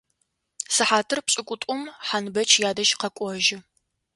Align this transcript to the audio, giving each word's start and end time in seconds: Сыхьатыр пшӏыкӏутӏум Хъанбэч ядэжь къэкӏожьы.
Сыхьатыр 0.75 1.19
пшӏыкӏутӏум 1.25 1.81
Хъанбэч 2.05 2.51
ядэжь 2.69 2.93
къэкӏожьы. 2.99 3.57